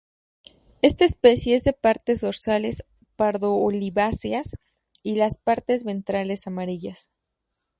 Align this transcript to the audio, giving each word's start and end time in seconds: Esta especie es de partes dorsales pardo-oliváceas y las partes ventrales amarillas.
Esta 0.81 1.05
especie 1.05 1.53
es 1.53 1.63
de 1.63 1.73
partes 1.73 2.21
dorsales 2.21 2.87
pardo-oliváceas 3.17 4.55
y 5.03 5.13
las 5.13 5.37
partes 5.37 5.83
ventrales 5.83 6.47
amarillas. 6.47 7.11